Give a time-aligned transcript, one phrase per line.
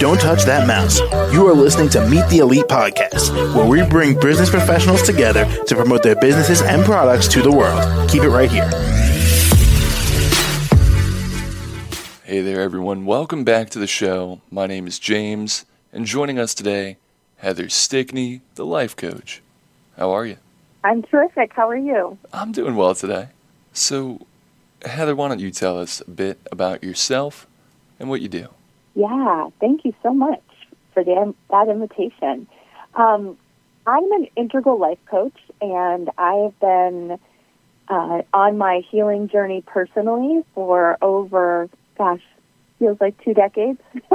[0.00, 0.98] Don't touch that mouse.
[1.32, 5.76] You are listening to Meet the Elite Podcast, where we bring business professionals together to
[5.76, 8.10] promote their businesses and products to the world.
[8.10, 8.68] Keep it right here.
[12.24, 13.06] Hey there, everyone.
[13.06, 14.40] Welcome back to the show.
[14.50, 16.96] My name is James, and joining us today,
[17.36, 19.42] Heather Stickney, the life coach.
[19.96, 20.38] How are you?
[20.82, 21.52] I'm terrific.
[21.52, 22.18] How are you?
[22.32, 23.28] I'm doing well today.
[23.72, 24.26] So,
[24.84, 27.46] Heather, why don't you tell us a bit about yourself
[27.98, 28.48] and what you do?
[28.94, 30.42] Yeah, thank you so much
[30.92, 32.46] for the, that invitation.
[32.94, 33.36] Um,
[33.86, 37.18] I'm an integral life coach, and I have been
[37.88, 42.22] uh, on my healing journey personally for over, gosh,
[42.78, 43.80] feels like two decades.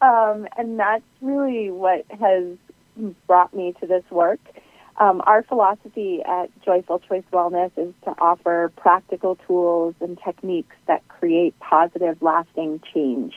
[0.00, 2.56] um, and that's really what has
[3.26, 4.40] brought me to this work.
[4.98, 11.06] Um, our philosophy at Joyful Choice Wellness is to offer practical tools and techniques that
[11.08, 13.34] create positive, lasting change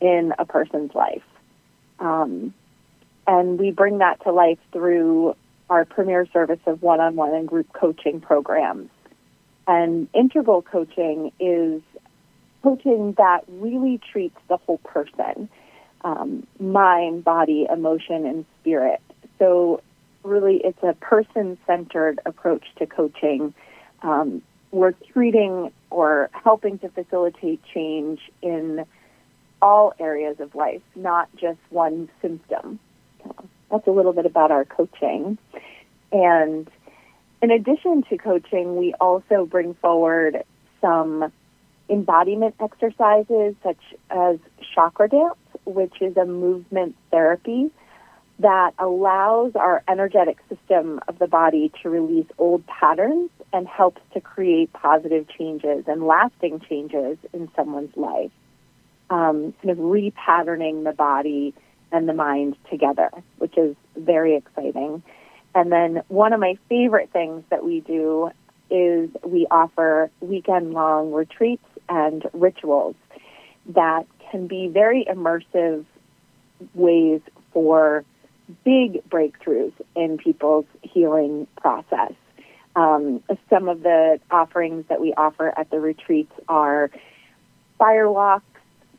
[0.00, 1.22] in a person's life.
[2.00, 2.54] Um,
[3.26, 5.36] and we bring that to life through
[5.68, 8.90] our premier service of one on one and group coaching programs.
[9.68, 11.82] And integral coaching is
[12.62, 15.48] coaching that really treats the whole person
[16.02, 19.00] um, mind, body, emotion, and spirit.
[19.38, 19.82] So
[20.22, 23.54] really it's a person centered approach to coaching.
[24.02, 28.84] Um, we're treating or helping to facilitate change in
[29.60, 32.78] all areas of life, not just one symptom.
[33.70, 35.38] that's a little bit about our coaching.
[36.12, 36.68] And
[37.42, 40.44] in addition to coaching, we also bring forward
[40.80, 41.32] some
[41.88, 44.38] embodiment exercises such as
[44.74, 47.70] chakra dance, which is a movement therapy
[48.40, 54.20] that allows our energetic system of the body to release old patterns and helps to
[54.20, 58.30] create positive changes and lasting changes in someone's life.
[59.10, 61.52] Um, kind of repatterning the body
[61.92, 65.02] and the mind together, which is very exciting.
[65.54, 68.30] And then one of my favorite things that we do
[68.70, 72.94] is we offer weekend long retreats and rituals
[73.74, 75.84] that can be very immersive
[76.74, 77.20] ways
[77.52, 78.04] for
[78.70, 82.12] big breakthroughs in people's healing process.
[82.76, 86.88] Um, some of the offerings that we offer at the retreats are
[87.78, 88.44] fire walks,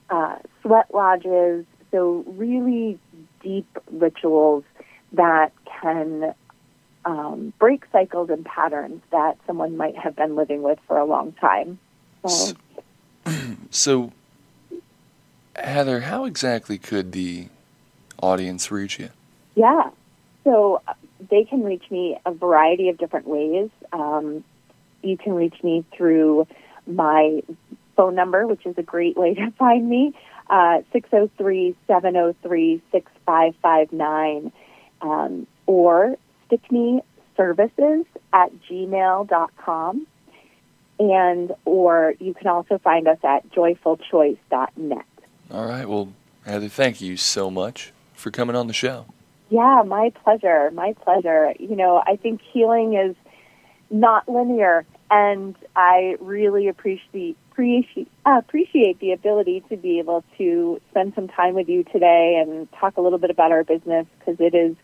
[0.09, 2.99] uh, sweat lodges, so really
[3.41, 4.65] deep rituals
[5.13, 6.35] that can
[7.05, 11.31] um, break cycles and patterns that someone might have been living with for a long
[11.31, 11.79] time.
[12.27, 12.53] So,
[13.69, 14.11] so
[15.55, 17.47] Heather, how exactly could the
[18.21, 19.11] audience reach you?
[19.55, 19.89] Yeah.
[20.43, 20.93] So uh,
[21.29, 23.69] they can reach me a variety of different ways.
[23.93, 24.43] Um,
[25.03, 26.47] you can reach me through
[26.87, 27.41] my
[27.95, 30.13] phone number, which is a great way to find me,
[30.49, 34.51] uh, 603 703 6559,
[35.01, 36.15] um, or
[36.47, 37.01] stickney
[37.37, 40.07] services at gmail.com.
[40.99, 45.05] And, or you can also find us at joyfulchoice.net.
[45.51, 45.89] All right.
[45.89, 46.13] Well,
[46.45, 49.07] Heather, thank you so much for coming on the show.
[49.51, 50.71] Yeah, my pleasure.
[50.71, 51.53] My pleasure.
[51.59, 53.17] You know, I think healing is
[53.89, 61.13] not linear, and I really appreciate appreciate appreciate the ability to be able to spend
[61.15, 64.55] some time with you today and talk a little bit about our business because it
[64.55, 64.77] is.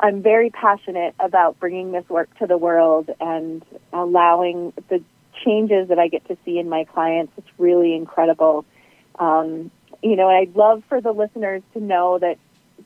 [0.00, 5.02] I'm very passionate about bringing this work to the world and allowing the
[5.46, 7.32] changes that I get to see in my clients.
[7.38, 8.66] It's really incredible.
[9.18, 9.70] Um,
[10.02, 12.36] you know, I'd love for the listeners to know that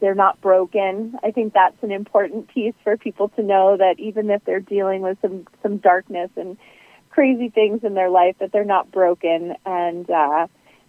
[0.01, 1.17] they're not broken.
[1.23, 5.03] I think that's an important piece for people to know that even if they're dealing
[5.03, 6.57] with some some darkness and
[7.11, 10.47] crazy things in their life, that they're not broken and uh,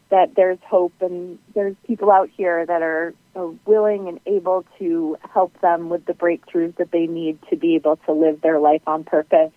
[0.09, 5.17] that there's hope and there's people out here that are, are willing and able to
[5.33, 8.81] help them with the breakthroughs that they need to be able to live their life
[8.87, 9.51] on purpose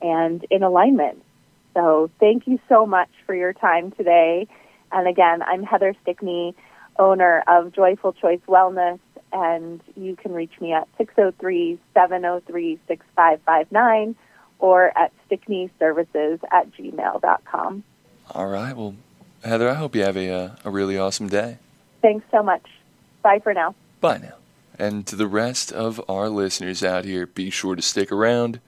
[0.00, 1.22] and in alignment.
[1.74, 4.46] So thank you so much for your time today.
[4.92, 6.54] And again, I'm Heather Stickney
[6.98, 8.98] owner of Joyful Choice Wellness,
[9.32, 14.16] and you can reach me at 603 703 6559
[14.58, 17.84] or at stickneyservices at gmail.com.
[18.30, 18.76] All right.
[18.76, 18.94] Well,
[19.44, 21.58] Heather, I hope you have a, uh, a really awesome day.
[22.00, 22.64] Thanks so much.
[23.22, 23.74] Bye for now.
[24.00, 24.34] Bye now.
[24.78, 28.60] And to the rest of our listeners out here, be sure to stick around.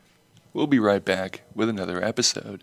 [0.53, 2.63] We'll be right back with another episode.